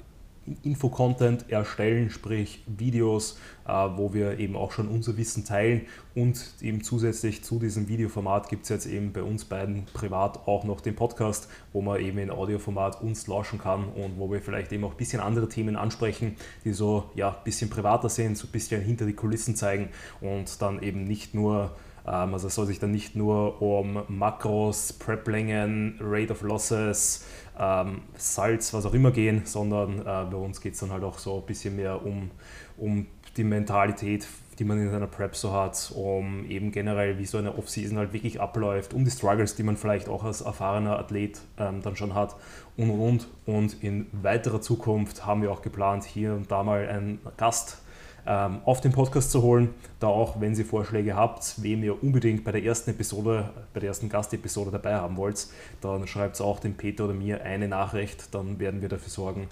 Infocontent 0.64 1.50
erstellen, 1.50 2.10
sprich 2.10 2.64
Videos, 2.66 3.40
äh, 3.68 3.72
wo 3.72 4.14
wir 4.14 4.40
eben 4.40 4.56
auch 4.56 4.72
schon 4.72 4.88
unser 4.88 5.18
Wissen 5.18 5.46
teilen. 5.46 5.82
Und 6.16 6.54
eben 6.62 6.84
zusätzlich 6.84 7.44
zu 7.44 7.60
diesem 7.60 7.88
Videoformat 7.88 8.50
gibt 8.50 8.64
es 8.64 8.70
jetzt 8.70 8.86
eben 8.86 9.14
bei 9.14 9.22
uns 9.22 9.46
beiden 9.46 9.86
privat 9.94 10.48
auch 10.48 10.64
noch 10.64 10.82
den 10.82 10.96
Podcast, 10.96 11.50
wo 11.74 11.82
man 11.82 12.00
eben 12.00 12.18
in 12.18 12.32
Audioformat 12.32 13.02
uns 13.02 13.28
lauschen 13.28 13.60
kann 13.60 13.86
und 13.90 14.18
wo 14.18 14.32
wir 14.32 14.42
vielleicht 14.42 14.72
eben 14.72 14.84
auch 14.84 14.92
ein 14.92 14.98
bisschen 14.98 15.20
andere 15.20 15.50
Themen 15.50 15.76
ansprechen, 15.76 16.36
die 16.64 16.74
so 16.74 17.12
ja 17.16 17.30
ein 17.30 17.44
bisschen 17.44 17.70
privater 17.70 18.10
sind, 18.10 18.38
so 18.38 18.48
ein 18.48 18.52
bisschen 18.52 18.82
hinter 18.82 19.06
die 19.06 19.14
Kulissen 19.14 19.56
zeigen 19.56 19.90
und 20.22 20.62
dann 20.62 20.82
eben 20.82 21.04
nicht 21.04 21.34
nur 21.34 21.72
also 22.12 22.48
es 22.48 22.56
soll 22.56 22.66
sich 22.66 22.80
dann 22.80 22.92
nicht 22.92 23.16
nur 23.16 23.62
um 23.62 24.04
Makros, 24.08 24.94
Prep-Längen, 24.94 26.00
Rate 26.00 26.32
of 26.32 26.42
Losses, 26.42 27.26
ähm, 27.60 28.02
Salz, 28.16 28.74
was 28.74 28.86
auch 28.86 28.94
immer 28.94 29.12
gehen, 29.12 29.42
sondern 29.46 30.00
äh, 30.00 30.04
bei 30.04 30.38
uns 30.38 30.62
geht 30.62 30.74
es 30.74 30.80
dann 30.80 30.92
halt 30.92 31.04
auch 31.04 31.18
so 31.18 31.40
ein 31.40 31.46
bisschen 31.46 31.76
mehr 31.76 32.06
um, 32.06 32.32
um 32.78 33.08
die 33.36 33.44
Mentalität, 33.44 34.28
die 34.58 34.64
man 34.64 34.80
in 34.80 34.90
seiner 34.90 35.08
Prep 35.08 35.36
so 35.36 35.52
hat, 35.52 35.92
um 35.96 36.50
eben 36.50 36.72
generell, 36.72 37.20
wie 37.20 37.26
so 37.26 37.38
eine 37.38 37.58
Off-Season 37.58 37.98
halt 37.98 38.14
wirklich 38.14 38.42
abläuft, 38.42 38.94
um 38.94 39.04
die 39.06 39.12
Struggles, 39.12 39.56
die 39.56 39.64
man 39.64 39.78
vielleicht 39.78 40.10
auch 40.10 40.24
als 40.24 40.42
erfahrener 40.42 40.98
Athlet 40.98 41.40
ähm, 41.60 41.82
dann 41.82 41.96
schon 41.96 42.16
hat 42.16 42.36
und 42.76 42.90
und 42.90 43.00
und. 43.00 43.28
Und 43.46 43.84
in 43.84 44.08
weiterer 44.12 44.62
Zukunft 44.62 45.26
haben 45.26 45.42
wir 45.42 45.52
auch 45.52 45.62
geplant, 45.62 46.06
hier 46.06 46.34
und 46.34 46.52
da 46.52 46.64
mal 46.64 46.88
einen 46.88 47.20
Gast 47.38 47.82
ähm, 48.28 48.60
auf 48.66 48.82
den 48.82 48.92
Podcast 48.92 49.32
zu 49.32 49.42
holen. 49.42 49.74
Da 50.00 50.08
auch, 50.08 50.40
wenn 50.40 50.54
Sie 50.54 50.64
Vorschläge 50.64 51.16
habt, 51.16 51.62
wem 51.64 51.84
ihr 51.84 52.02
unbedingt 52.04 52.44
bei 52.44 52.52
der 52.52 52.64
ersten 52.64 52.92
Episode, 52.92 53.50
bei 53.74 53.80
der 53.80 53.90
ersten 53.90 54.10
Gastepisode 54.10 54.72
dabei 54.72 54.96
haben 54.96 55.18
wollt, 55.18 55.48
dann 55.82 56.06
schreibt 56.08 56.36
es 56.36 56.42
auch 56.42 56.60
dem 56.60 56.76
Peter 56.76 57.06
oder 57.06 57.14
mir 57.14 57.44
eine 57.44 57.68
Nachricht. 57.68 58.34
Dann 58.36 58.60
werden 58.60 58.82
wir 58.82 58.90
dafür 58.90 59.10
sorgen, 59.10 59.48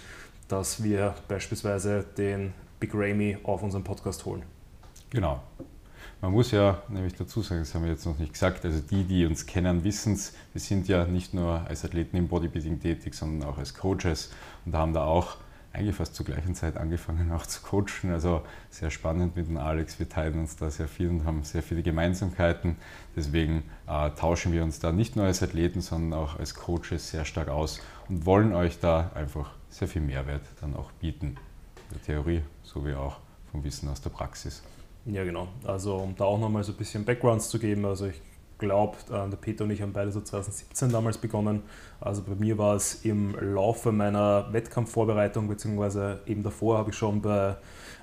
dass 0.48 0.84
wir 0.84 1.16
beispielsweise 1.28 2.06
den 2.18 2.54
Big 2.80 2.92
Ramy 2.94 3.38
auf 3.44 3.64
unseren 3.64 3.84
Podcast 3.84 4.26
holen. 4.26 4.44
Genau. 5.10 5.42
Man 6.22 6.32
muss 6.32 6.52
ja 6.52 6.82
nämlich 6.90 7.14
dazu 7.14 7.42
sagen, 7.42 7.62
das 7.62 7.74
haben 7.76 7.84
wir 7.84 7.92
jetzt 7.92 8.06
noch 8.06 8.18
nicht 8.18 8.34
gesagt, 8.34 8.66
also 8.66 8.80
die, 8.80 9.04
die 9.04 9.26
uns 9.26 9.46
kennen, 9.46 9.84
wissen 9.84 10.14
es, 10.14 10.34
wir 10.54 10.62
sind 10.62 10.88
ja 10.88 11.06
nicht 11.06 11.34
nur 11.34 11.62
als 11.68 11.86
Athleten 11.86 12.18
im 12.18 12.28
Bodybuilding 12.28 12.80
tätig, 12.80 13.14
sondern 13.14 13.48
auch 13.48 13.58
als 13.58 13.74
Coaches 13.74 14.32
und 14.66 14.74
haben 14.74 14.94
da 14.94 15.04
auch 15.04 15.38
eigentlich 15.76 15.96
fast 15.96 16.16
zur 16.16 16.26
gleichen 16.26 16.56
Zeit 16.56 16.78
angefangen 16.78 17.32
auch 17.32 17.46
zu 17.46 17.62
coachen. 17.62 18.12
Also 18.12 18.42
sehr 18.70 18.90
spannend 18.90 19.36
mit 19.36 19.48
dem 19.48 19.58
Alex. 19.58 20.00
Wir 20.00 20.08
teilen 20.08 20.40
uns 20.40 20.56
da 20.56 20.70
sehr 20.70 20.88
viel 20.88 21.10
und 21.10 21.26
haben 21.26 21.44
sehr 21.44 21.62
viele 21.62 21.84
Gemeinsamkeiten. 21.84 22.78
Deswegen 23.16 23.64
äh, 23.88 24.10
tauschen 24.12 24.54
wir 24.54 24.64
uns 24.64 24.80
da 24.80 24.92
nicht 24.92 25.16
nur 25.16 25.26
als 25.26 25.44
Athleten, 25.44 25.82
sondern 25.82 26.20
auch 26.20 26.40
als 26.40 26.56
Coaches 26.56 27.12
sehr 27.12 27.26
stark 27.26 27.50
aus 27.50 27.82
und 28.08 28.26
wollen 28.26 28.54
euch 28.54 28.80
da 28.80 29.12
einfach 29.16 29.52
sehr 29.70 29.88
viel 29.88 30.02
Mehrwert 30.02 30.44
dann 30.62 30.76
auch 30.76 30.92
bieten. 30.94 31.36
Der 31.92 32.02
Theorie 32.02 32.42
sowie 32.64 32.94
auch 32.94 33.18
vom 33.52 33.64
Wissen 33.64 33.90
aus 33.90 34.02
der 34.02 34.10
Praxis. 34.10 34.64
Ja, 35.06 35.24
genau. 35.24 35.50
Also 35.66 35.98
um 35.98 36.16
da 36.16 36.24
auch 36.24 36.40
nochmal 36.40 36.64
so 36.64 36.72
ein 36.72 36.78
bisschen 36.78 37.06
Backgrounds 37.06 37.50
zu 37.50 37.60
geben. 37.60 37.86
Also 37.86 38.08
ich 38.08 38.22
glaube, 38.58 38.98
äh, 39.10 39.30
der 39.30 39.38
Peter 39.38 39.64
und 39.66 39.72
ich 39.72 39.82
haben 39.82 39.94
beide 39.94 40.12
so 40.12 40.22
2017 40.22 40.90
damals 40.90 41.18
begonnen. 41.18 41.64
Also 42.00 42.24
bei 42.24 42.36
mir 42.36 42.58
war 42.58 42.76
es 42.76 43.06
im 43.06 43.36
Laufe 43.40 43.92
meiner 43.92 44.52
Wettkampfvorbereitung, 44.52 45.48
beziehungsweise 45.48 46.22
eben 46.26 46.44
davor 46.44 46.78
habe 46.78 46.92
ich 46.92 46.98
schon 46.98 47.22
bei 47.22 47.56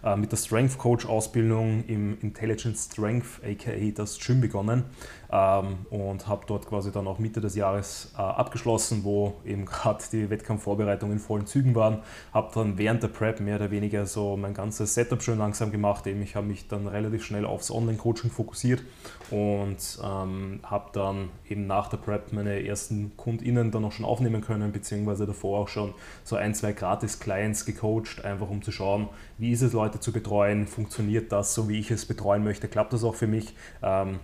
äh, 0.02 0.16
mit 0.16 0.32
der 0.32 0.37
Strength 0.37 0.78
Coach 0.78 1.06
Ausbildung 1.06 1.84
im 1.87 2.18
Intelligent 2.20 2.76
Strength, 2.76 3.40
aka 3.44 3.90
das 3.94 4.18
Gym, 4.18 4.40
begonnen 4.40 4.84
ähm, 5.30 5.87
und 5.90 6.26
habe 6.26 6.44
dort 6.46 6.66
quasi 6.66 6.90
dann 6.90 7.06
auch 7.06 7.18
Mitte 7.18 7.40
des 7.40 7.54
Jahres 7.54 8.12
äh, 8.16 8.20
abgeschlossen, 8.20 9.04
wo 9.04 9.34
eben 9.44 9.64
gerade 9.66 10.02
die 10.12 10.28
Wettkampfvorbereitungen 10.28 11.16
in 11.16 11.22
vollen 11.22 11.46
Zügen 11.46 11.75
waren. 11.75 11.99
Habe 12.32 12.50
dann 12.54 12.78
während 12.78 13.02
der 13.02 13.08
Prep 13.08 13.40
mehr 13.40 13.56
oder 13.56 13.70
weniger 13.70 14.06
so 14.06 14.37
mein 14.37 14.54
ganzes 14.54 14.94
Setup 14.94 15.22
schön 15.22 15.38
langsam 15.38 15.70
gemacht. 15.70 16.06
Eben 16.06 16.22
ich 16.22 16.34
habe 16.34 16.46
mich 16.46 16.68
dann 16.68 16.87
relativ 16.88 17.25
schnell 17.25 17.44
aufs 17.44 17.70
Online-Coaching 17.70 18.30
fokussiert 18.30 18.82
und 19.30 20.00
ähm, 20.02 20.61
habe 20.64 20.90
dann 20.92 21.28
eben 21.49 21.66
nach 21.66 21.88
der 21.88 21.99
Prep 21.99 22.32
meine 22.32 22.66
ersten 22.66 23.16
KundInnen 23.16 23.70
dann 23.70 23.81
auch 23.84 23.92
schon 23.92 24.04
aufnehmen 24.04 24.40
können, 24.40 24.72
beziehungsweise 24.72 25.26
davor 25.26 25.60
auch 25.60 25.68
schon 25.68 25.94
so 26.24 26.36
ein, 26.36 26.54
zwei 26.54 26.72
Gratis-Clients 26.72 27.64
gecoacht, 27.64 28.24
einfach 28.24 28.48
um 28.48 28.62
zu 28.62 28.72
schauen, 28.72 29.08
wie 29.38 29.52
ist 29.52 29.62
es, 29.62 29.72
Leute 29.72 30.00
zu 30.00 30.12
betreuen, 30.12 30.66
funktioniert 30.66 31.32
das 31.32 31.54
so, 31.54 31.68
wie 31.68 31.78
ich 31.78 31.90
es 31.90 32.06
betreuen 32.06 32.44
möchte, 32.44 32.68
klappt 32.68 32.92
das 32.92 33.04
auch 33.04 33.14
für 33.14 33.26
mich. 33.26 33.54
Ähm, 33.82 34.20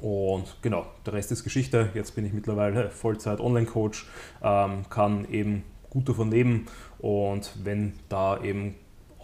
und 0.00 0.56
genau, 0.60 0.86
der 1.06 1.14
Rest 1.14 1.32
ist 1.32 1.44
Geschichte. 1.44 1.90
Jetzt 1.94 2.14
bin 2.14 2.26
ich 2.26 2.32
mittlerweile 2.32 2.90
Vollzeit 2.90 3.40
Online-Coach, 3.40 4.06
ähm, 4.42 4.84
kann 4.90 5.26
eben 5.30 5.62
gut 5.88 6.08
davon 6.08 6.30
leben 6.30 6.66
und 6.98 7.52
wenn 7.62 7.94
da 8.08 8.42
eben 8.42 8.74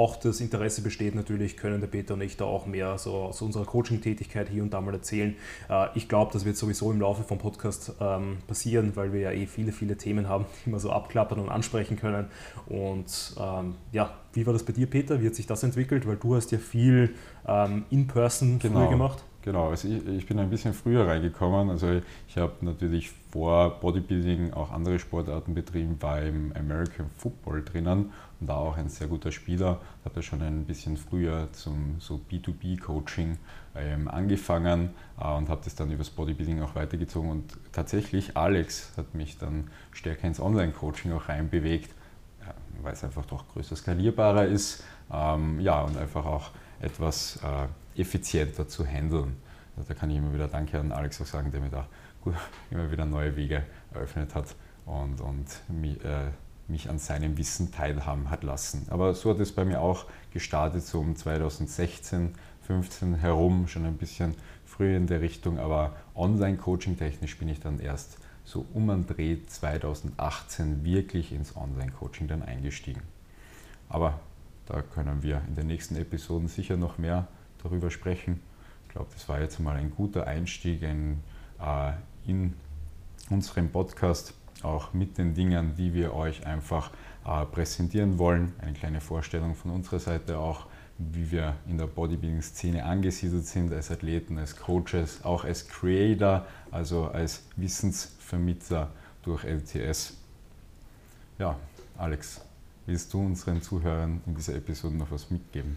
auch 0.01 0.17
das 0.17 0.41
Interesse 0.41 0.81
besteht, 0.81 1.15
natürlich 1.15 1.59
können 1.59 1.81
der 1.81 1.87
Peter 1.87 2.15
und 2.15 2.23
ich 2.23 2.39
da 2.39 2.47
auch 2.47 2.65
mehr 2.65 2.97
so 2.97 3.13
aus 3.13 3.43
unserer 3.43 3.67
Coaching-Tätigkeit 3.67 4.49
hier 4.49 4.63
und 4.63 4.73
da 4.73 4.81
mal 4.81 4.95
erzählen. 4.95 5.37
Äh, 5.69 5.89
ich 5.95 6.09
glaube, 6.09 6.33
das 6.33 6.47
wird 6.47 6.57
sowieso 6.57 6.91
im 6.91 7.01
Laufe 7.03 7.23
vom 7.23 7.37
Podcast 7.37 7.93
ähm, 8.01 8.39
passieren, 8.47 8.97
weil 8.97 9.13
wir 9.13 9.21
ja 9.21 9.33
eh 9.33 9.47
viele, 9.47 9.73
viele 9.73 9.99
Themen 9.99 10.27
haben, 10.27 10.47
die 10.65 10.71
wir 10.71 10.79
so 10.79 10.91
abklappern 10.91 11.39
und 11.39 11.51
ansprechen 11.51 11.99
können. 11.99 12.29
Und 12.67 13.37
ähm, 13.39 13.75
ja, 13.93 14.15
wie 14.33 14.47
war 14.47 14.55
das 14.55 14.63
bei 14.63 14.73
dir, 14.73 14.89
Peter? 14.89 15.21
Wie 15.21 15.27
hat 15.27 15.35
sich 15.35 15.47
das 15.47 15.63
entwickelt? 15.63 16.07
Weil 16.07 16.17
du 16.17 16.35
hast 16.35 16.51
ja 16.51 16.59
viel 16.59 17.15
ähm, 17.47 17.85
in-person 17.91 18.59
genau. 18.59 18.81
früher 18.81 18.89
gemacht. 18.89 19.23
Genau, 19.43 19.71
also 19.71 19.89
ich, 19.89 20.07
ich, 20.07 20.27
bin 20.27 20.39
ein 20.39 20.51
bisschen 20.51 20.75
früher 20.75 21.07
reingekommen. 21.07 21.71
Also 21.71 22.03
ich 22.29 22.37
habe 22.37 22.53
natürlich 22.61 23.11
vor 23.31 23.81
Bodybuilding 23.81 24.53
auch 24.53 24.71
andere 24.71 24.99
Sportarten 24.99 25.55
betrieben, 25.55 25.97
war 26.01 26.21
im 26.21 26.53
American 26.55 27.07
Football 27.17 27.65
drinnen 27.65 28.13
und 28.39 28.47
da 28.47 28.57
auch 28.57 28.77
ein 28.77 28.91
sehr 28.91 29.07
guter 29.07 29.33
Spieler. 29.33 29.81
Habe 30.05 30.17
da 30.17 30.23
schon 30.23 30.43
ein 30.43 30.67
bisschen 30.67 30.99
früher 30.99 31.49
zum 31.53 31.97
so 32.01 32.21
B2B-Coaching 32.31 33.39
ähm, 33.77 34.09
angefangen 34.09 34.91
äh, 35.19 35.33
und 35.33 35.49
habe 35.49 35.63
das 35.65 35.75
dann 35.75 35.91
übers 35.91 36.11
Bodybuilding 36.11 36.61
auch 36.61 36.75
weitergezogen. 36.75 37.31
Und 37.31 37.57
tatsächlich 37.73 38.37
Alex 38.37 38.93
hat 38.99 39.15
mich 39.15 39.39
dann 39.39 39.71
stärker 39.93 40.27
ins 40.27 40.39
Online-Coaching 40.39 41.13
auch 41.13 41.31
reinbewegt, 41.31 41.95
ja, 42.43 42.53
weil 42.83 42.93
es 42.93 43.03
einfach 43.05 43.25
doch 43.25 43.49
größer 43.49 43.75
skalierbarer 43.75 44.45
ist. 44.45 44.85
Ähm, 45.11 45.61
ja, 45.61 45.81
und 45.81 45.97
einfach 45.97 46.27
auch 46.27 46.51
etwas 46.83 47.37
äh, 47.37 47.69
effizienter 48.01 48.69
zu 48.69 48.87
handeln. 48.87 49.37
Da 49.89 49.95
kann 49.95 50.11
ich 50.11 50.17
immer 50.17 50.35
wieder 50.35 50.49
Danke 50.49 50.79
an 50.79 50.93
Alex 50.93 51.21
auch 51.23 51.27
sagen, 51.27 51.51
der 51.51 51.61
mir 51.61 51.71
da 51.71 51.87
gut, 52.23 52.35
immer 52.71 52.91
wieder 52.91 53.05
neue 53.05 53.37
Wege 53.37 53.65
eröffnet 53.93 54.35
hat 54.35 54.55
und, 54.87 55.21
und 55.21 55.47
mich, 55.69 56.05
äh, 56.05 56.31
mich 56.69 56.89
an 56.89 56.99
seinem 56.99 57.37
Wissen 57.39 57.73
teilhaben 57.73 58.31
hat 58.31 58.43
lassen. 58.43 58.87
Aber 58.91 59.15
so 59.15 59.31
hat 59.31 59.41
es 59.41 59.53
bei 59.53 59.65
mir 59.65 59.81
auch 59.81 60.07
gestartet, 60.33 60.83
so 60.83 61.01
um 61.01 61.17
2016, 61.17 62.35
15 62.63 63.15
herum, 63.17 63.69
schon 63.69 63.87
ein 63.87 63.97
bisschen 63.97 64.35
früher 64.65 64.97
in 64.97 65.07
der 65.07 65.21
Richtung, 65.21 65.59
aber 65.59 65.97
Online-Coaching 66.15 66.97
technisch 66.97 67.39
bin 67.39 67.49
ich 67.49 67.61
dann 67.61 67.81
erst 67.81 68.19
so 68.45 68.67
um 68.75 68.89
den 68.89 69.07
Dreh 69.07 69.39
2018 69.47 70.85
wirklich 70.85 71.33
ins 71.33 71.57
Online-Coaching 71.57 72.29
dann 72.29 72.43
eingestiegen. 72.43 73.03
Aber 73.89 74.21
da 74.67 74.83
können 74.83 75.23
wir 75.23 75.43
in 75.49 75.57
den 75.57 75.67
nächsten 75.67 75.97
Episoden 75.97 76.49
sicher 76.49 76.77
noch 76.77 76.99
mehr 76.99 77.27
darüber 77.63 77.91
sprechen. 77.91 78.41
Ich 78.85 78.91
glaube, 78.91 79.09
das 79.13 79.29
war 79.29 79.41
jetzt 79.41 79.61
mal 79.61 79.77
ein 79.77 79.91
guter 79.91 80.27
Einstieg 80.27 80.83
in, 80.83 81.19
äh, 81.61 81.93
in 82.27 82.55
unserem 83.29 83.71
Podcast, 83.71 84.35
auch 84.63 84.93
mit 84.93 85.17
den 85.17 85.35
Dingen, 85.35 85.75
die 85.77 85.95
wir 85.95 86.15
euch 86.15 86.47
einfach 86.47 86.91
äh, 87.25 87.45
präsentieren 87.47 88.19
wollen. 88.19 88.53
Eine 88.61 88.73
kleine 88.73 89.01
Vorstellung 89.01 89.55
von 89.55 89.71
unserer 89.71 90.01
Seite 90.01 90.39
auch, 90.39 90.67
wie 90.99 91.31
wir 91.31 91.55
in 91.67 91.79
der 91.79 91.87
Bodybuilding-Szene 91.87 92.85
angesiedelt 92.85 93.47
sind, 93.47 93.73
als 93.73 93.91
Athleten, 93.91 94.37
als 94.39 94.57
Coaches, 94.57 95.25
auch 95.25 95.45
als 95.45 95.67
Creator, 95.67 96.47
also 96.71 97.07
als 97.07 97.45
Wissensvermittler 97.57 98.91
durch 99.23 99.45
LTS. 99.45 100.15
Ja, 101.39 101.57
Alex, 101.97 102.43
willst 102.87 103.13
du 103.15 103.25
unseren 103.25 103.63
Zuhörern 103.63 104.21
in 104.27 104.35
dieser 104.35 104.57
Episode 104.57 104.97
noch 104.97 105.11
was 105.11 105.31
mitgeben? 105.31 105.77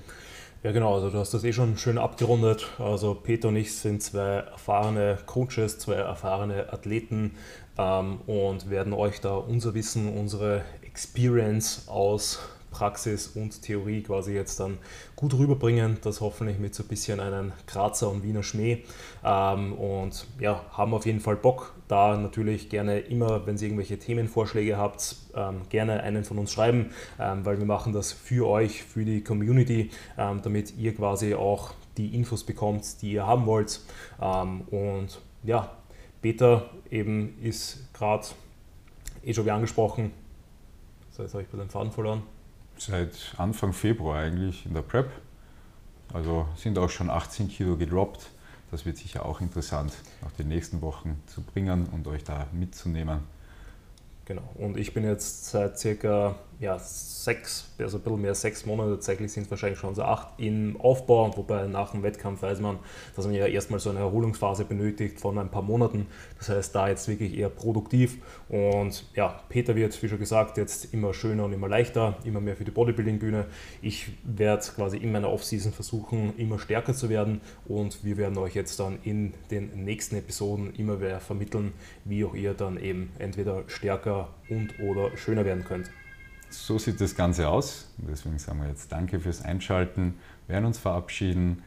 Ja, 0.63 0.72
genau, 0.72 0.96
also 0.96 1.10
du 1.10 1.17
hast 1.17 1.34
das 1.34 1.43
eh 1.43 1.51
schon 1.51 1.77
schön 1.77 1.98
abgerundet. 1.98 2.70
Also 2.79 3.15
Peter 3.15 3.50
und 3.50 3.58
ich 3.58 3.75
sind 3.75 4.01
zwei 4.01 4.46
erfahrene 4.50 5.17
Coaches, 5.25 5.77
zwei 5.77 5.96
erfahrene 5.96 6.72
Athleten 6.72 7.36
ähm, 7.77 8.22
und 8.27 8.70
werden 8.70 8.93
euch 8.93 9.20
da 9.20 9.36
unser 9.36 9.74
Wissen, 9.74 10.17
unsere 10.17 10.62
Experience 10.82 11.89
aus 11.89 12.39
Praxis 12.74 13.27
und 13.27 13.62
Theorie 13.62 14.01
quasi 14.01 14.34
jetzt 14.34 14.60
dann 14.60 14.80
gut 15.15 15.34
rüberbringen. 15.36 16.00
Das 16.01 16.20
hoffentlich 16.20 16.60
mit 16.60 16.75
so 16.75 16.84
ein 16.84 16.89
bisschen 16.89 17.20
einem 17.20 17.53
Grazer 17.68 18.10
und 18.10 18.24
Wiener 18.24 18.44
Schmäh. 18.44 18.84
Ähm, 19.24 19.74
und 19.74 20.27
ja, 20.39 20.65
haben 20.72 20.94
auf 20.94 21.06
jeden 21.06 21.22
Fall 21.22 21.38
Bock. 21.38 21.74
Da 21.88 22.18
natürlich 22.18 22.70
gerne 22.70 23.00
immer, 23.00 23.46
wenn 23.46 23.56
ihr 23.56 23.63
irgendwelche 23.63 24.00
Themenvorschläge 24.00 24.77
habt, 24.77 25.15
ähm, 25.36 25.62
gerne 25.70 26.01
einen 26.01 26.24
von 26.24 26.39
uns 26.39 26.51
schreiben, 26.51 26.89
ähm, 27.20 27.46
weil 27.46 27.60
wir 27.60 27.65
machen 27.65 27.94
das 27.94 28.12
für 28.12 28.48
euch, 28.48 28.84
für 28.84 29.06
die 29.06 29.24
Community, 29.24 29.92
damit 30.15 30.75
ihr 30.77 30.96
quasi 30.96 31.36
auch 31.36 31.74
die 31.98 32.15
Infos 32.15 32.44
bekommt, 32.44 33.01
die 33.01 33.13
ihr 33.13 33.27
haben 33.27 33.46
wollt. 33.46 33.82
und 34.20 35.22
ja, 35.44 35.72
Peter 36.22 36.70
eben 36.89 37.38
ist 37.42 37.94
gerade 37.94 38.25
eh 39.24 39.34
schon 39.34 39.46
wie 39.46 39.51
angesprochen. 39.51 40.12
So, 41.12 41.22
jetzt 41.24 41.34
habe 41.34 41.44
ich 41.44 41.50
bei 41.50 41.58
den 41.58 41.70
Faden 41.70 41.92
verloren 41.92 42.24
seit 42.86 43.36
Anfang 43.38 43.74
Februar 43.74 44.20
eigentlich 44.20 44.66
in 44.66 44.74
der 44.74 44.82
Prep. 44.82 45.10
Also 46.13 46.48
sind 46.56 46.78
auch 46.78 46.90
schon 46.90 47.10
18 47.10 47.50
Kilo 47.50 47.78
gedroppt. 47.78 48.30
Das 48.72 48.86
wird 48.86 48.98
sicher 48.98 49.25
auch 49.25 49.42
interessant, 49.42 49.94
nach 50.22 50.32
den 50.32 50.48
nächsten 50.48 50.82
Wochen 50.82 51.22
zu 51.28 51.42
bringen 51.42 51.88
und 51.92 52.08
euch 52.08 52.24
da 52.24 52.48
mitzunehmen. 52.52 53.20
Genau. 54.25 54.44
Und 54.56 54.78
ich 54.78 54.94
bin 54.94 55.04
jetzt 55.04 55.46
seit 55.46 55.78
circa 55.78 56.36
ja, 56.63 56.79
sechs, 56.79 57.70
also 57.77 57.98
ein 57.98 58.03
bisschen 58.03 58.22
mehr 58.22 58.36
sechs 58.36 58.65
Monate, 58.65 58.91
tatsächlich 58.91 59.32
sind 59.34 59.43
es 59.43 59.51
wahrscheinlich 59.51 59.77
schon 59.77 59.96
so 59.96 60.03
acht 60.03 60.29
im 60.38 60.79
Aufbau, 60.79 61.36
wobei 61.36 61.67
nach 61.67 61.91
dem 61.91 62.03
Wettkampf 62.03 62.41
weiß 62.41 62.62
man, 62.62 62.79
dass 63.15 63.25
man 63.25 63.36
ja 63.36 63.46
erstmal 63.46 63.82
so 63.82 63.89
eine 63.89 64.00
Erholungsphase 64.00 64.63
benötigt 64.63 65.20
von 65.20 65.38
ein 65.38 65.50
paar 65.50 65.62
Monaten. 65.62 66.08
Das 66.38 66.50
heißt, 66.50 66.74
da 66.74 66.88
jetzt 66.88 67.08
wirklich 67.08 67.38
eher 67.38 67.50
produktiv. 67.50 68.17
Und 68.48 69.05
ja, 69.13 69.41
Peter 69.50 69.75
wird, 69.75 70.01
wie 70.01 70.08
schon 70.08 70.20
gesagt, 70.20 70.58
jetzt 70.58 70.93
immer 70.93 71.13
schöner 71.13 71.46
und 71.46 71.53
immer 71.53 71.67
leichter, 71.67 72.17
immer 72.24 72.39
mehr 72.39 72.55
für 72.55 72.63
die 72.63 72.72
Bodybuilding-Bühne. 72.72 73.46
Ich 73.82 74.12
werde 74.24 74.63
quasi 74.74 74.98
in 74.98 75.12
meiner 75.12 75.32
Offseason 75.32 75.74
versuchen, 75.74 76.34
immer 76.38 76.60
stärker 76.60 76.93
zu 76.93 77.10
werden 77.10 77.41
und 77.65 78.05
wir 78.05 78.15
werden 78.15 78.38
euch 78.38 78.55
jetzt 78.55 78.79
dann 78.79 79.00
in 79.03 79.34
den 79.51 79.84
nächsten 79.84 80.15
Episoden 80.15 80.74
immer 80.75 80.96
mehr 80.96 81.20
vermitteln, 81.20 81.74
wie 82.05 82.24
auch 82.24 82.36
ihr 82.36 82.53
dann 82.53 82.77
eben 82.77 83.12
entweder 83.20 83.63
stärker 83.67 84.29
und 84.50 84.79
oder 84.79 85.15
schöner 85.17 85.43
werden 85.43 85.65
könnt. 85.65 85.91
So 86.53 86.77
sieht 86.77 87.01
das 87.01 87.15
Ganze 87.15 87.50
aus. 87.50 87.88
deswegen 87.98 88.38
sagen 88.38 88.62
wir 88.62 88.69
jetzt 88.69 88.91
Danke 88.91 89.19
fürs 89.19 89.43
Einschalten. 89.43 90.19
Wir 90.45 90.53
werden 90.53 90.65
uns 90.65 90.77
verabschieden. 90.77 91.63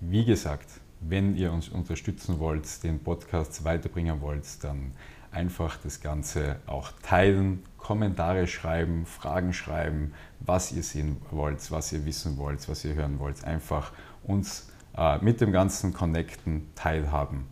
Wie 0.00 0.24
gesagt, 0.24 0.68
wenn 1.00 1.36
ihr 1.36 1.52
uns 1.52 1.68
unterstützen 1.68 2.40
wollt, 2.40 2.82
den 2.82 2.98
Podcast 2.98 3.62
weiterbringen 3.62 4.20
wollt, 4.20 4.64
dann 4.64 4.90
einfach 5.30 5.76
das 5.76 6.00
Ganze 6.00 6.56
auch 6.66 6.90
teilen, 7.02 7.62
Kommentare 7.78 8.48
schreiben, 8.48 9.06
Fragen 9.06 9.52
schreiben, 9.52 10.12
was 10.40 10.72
ihr 10.72 10.82
sehen 10.82 11.18
wollt, 11.30 11.70
was 11.70 11.92
ihr 11.92 12.04
wissen 12.04 12.36
wollt, 12.36 12.68
was 12.68 12.84
ihr 12.84 12.94
hören 12.94 13.20
wollt. 13.20 13.44
Einfach 13.44 13.92
uns 14.24 14.70
äh, 14.96 15.18
mit 15.18 15.40
dem 15.40 15.52
ganzen 15.52 15.92
Connecten 15.92 16.66
teilhaben. 16.74 17.46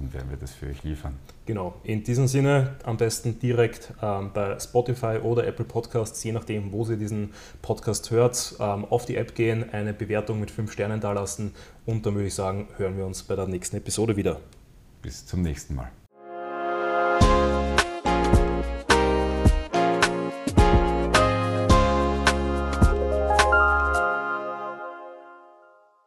Dann 0.00 0.14
werden 0.14 0.30
wir 0.30 0.38
das 0.38 0.52
für 0.52 0.66
euch 0.66 0.82
liefern. 0.82 1.18
Genau, 1.44 1.74
in 1.82 2.02
diesem 2.02 2.26
Sinne 2.26 2.76
am 2.84 2.96
besten 2.96 3.38
direkt 3.38 3.92
ähm, 4.00 4.30
bei 4.32 4.58
Spotify 4.58 5.18
oder 5.22 5.46
Apple 5.46 5.66
Podcasts, 5.66 6.24
je 6.24 6.32
nachdem, 6.32 6.72
wo 6.72 6.84
Sie 6.84 6.96
diesen 6.96 7.34
Podcast 7.60 8.10
hört, 8.10 8.54
ähm, 8.60 8.86
auf 8.86 9.04
die 9.04 9.16
App 9.16 9.34
gehen, 9.34 9.68
eine 9.72 9.92
Bewertung 9.92 10.40
mit 10.40 10.50
5 10.50 10.72
Sternen 10.72 11.00
dalassen 11.00 11.52
und 11.84 12.06
dann 12.06 12.14
würde 12.14 12.28
ich 12.28 12.34
sagen, 12.34 12.68
hören 12.78 12.96
wir 12.96 13.04
uns 13.04 13.22
bei 13.24 13.36
der 13.36 13.46
nächsten 13.46 13.76
Episode 13.76 14.16
wieder. 14.16 14.40
Bis 15.02 15.26
zum 15.26 15.42
nächsten 15.42 15.74
Mal. 15.74 15.90